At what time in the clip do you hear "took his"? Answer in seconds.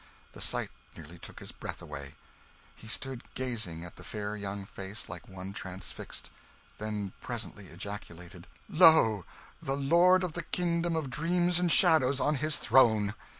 1.19-1.51